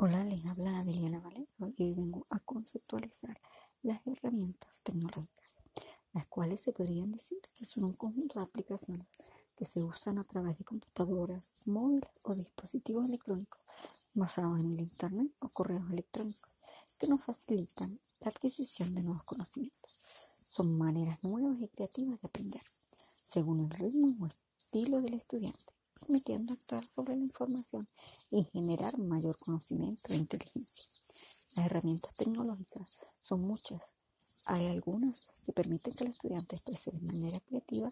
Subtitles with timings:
[0.00, 3.36] Hola, les habla Adriana Valero y vengo a conceptualizar
[3.82, 5.50] las herramientas tecnológicas,
[6.12, 9.08] las cuales se podrían decir que son un conjunto de aplicaciones
[9.56, 13.60] que se usan a través de computadoras, móviles o dispositivos electrónicos
[14.14, 16.52] basados en el Internet o correos electrónicos
[16.96, 19.98] que nos facilitan la adquisición de nuevos conocimientos.
[20.36, 22.62] Son maneras nuevas y creativas de aprender,
[23.28, 24.28] según el ritmo o
[24.60, 27.88] estilo del estudiante permitiendo actuar sobre la información
[28.30, 30.88] y generar mayor conocimiento e inteligencia.
[31.56, 33.82] Las herramientas tecnológicas son muchas.
[34.46, 37.90] Hay algunas que permiten que el estudiante exprese de manera creativa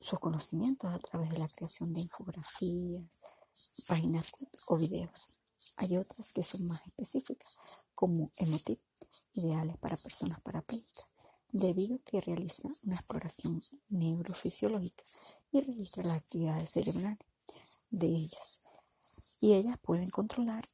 [0.00, 3.04] sus conocimientos a través de la creación de infografías,
[3.86, 4.26] páginas
[4.66, 5.28] o videos.
[5.76, 7.58] Hay otras que son más específicas,
[7.94, 8.80] como emotic,
[9.34, 11.09] ideales para personas parapléjicas
[11.52, 15.04] debido a que realiza una exploración neurofisiológica
[15.52, 17.18] y registra las actividades cerebrales
[17.90, 18.62] de ellas.
[19.40, 20.64] Y ellas pueden controlar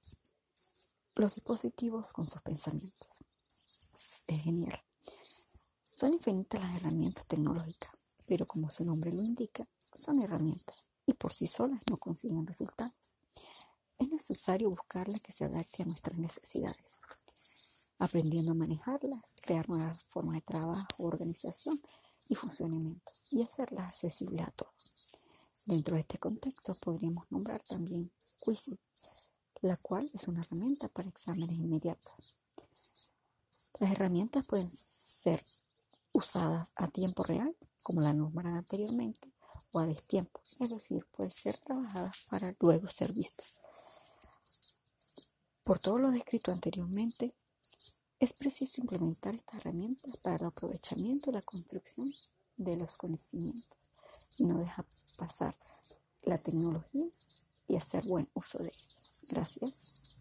[1.15, 3.09] los dispositivos con sus pensamientos.
[4.27, 4.83] Es genial.
[5.85, 11.33] Son infinitas las herramientas tecnológicas, pero como su nombre lo indica, son herramientas y por
[11.33, 12.95] sí solas no consiguen resultados.
[13.99, 16.85] Es necesario buscarlas que se adapte a nuestras necesidades,
[17.99, 21.81] aprendiendo a manejarlas crear nuevas formas de trabajo, organización
[22.29, 25.11] y funcionamiento y hacerlas accesibles a todos.
[25.67, 28.79] Dentro de este contexto podríamos nombrar también Quizzing,
[29.63, 32.37] la cual es una herramienta para exámenes inmediatos.
[33.81, 35.43] Las herramientas pueden ser
[36.13, 39.33] usadas a tiempo real, como la nombraron anteriormente,
[39.73, 43.63] o a destiempo, es decir, pueden ser trabajadas para luego ser vistas.
[45.63, 47.35] Por todo lo descrito anteriormente,
[48.19, 52.11] es preciso implementar estas herramientas para el aprovechamiento y la construcción
[52.57, 53.79] de los conocimientos
[54.39, 54.87] y no dejar
[55.19, 55.57] pasar
[56.23, 57.07] la tecnología
[57.69, 59.29] y hacer buen uso de ellos.
[59.31, 60.21] Gracias.